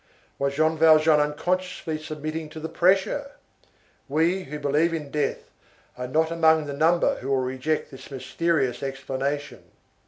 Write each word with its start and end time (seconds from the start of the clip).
Was 0.39 0.55
Jean 0.55 0.79
Valjean 0.79 1.19
unconsciously 1.19 1.99
submitting 1.99 2.49
to 2.49 2.59
the 2.59 2.67
pressure? 2.67 3.33
We 4.09 4.45
who 4.45 4.57
believe 4.57 4.95
in 4.95 5.11
death, 5.11 5.51
are 5.95 6.07
not 6.07 6.31
among 6.31 6.65
the 6.65 6.73
number 6.73 7.17
who 7.19 7.27
will 7.29 7.37
reject 7.37 7.91
this 7.91 8.09
mysterious 8.09 8.81
explanation. 8.81 9.61